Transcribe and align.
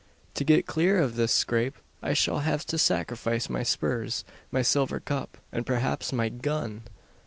To 0.33 0.43
get 0.43 0.65
clear 0.65 0.97
of 0.99 1.15
this 1.15 1.31
scrape 1.31 1.75
I 2.01 2.13
shall 2.13 2.39
have 2.39 2.65
to 2.65 2.79
sacrifice 2.79 3.49
my 3.49 3.61
spurs, 3.61 4.25
my 4.49 4.63
silver 4.63 4.99
cup, 4.99 5.37
and 5.51 5.63
perhaps 5.63 6.11
my 6.11 6.27
gun!" 6.27 6.81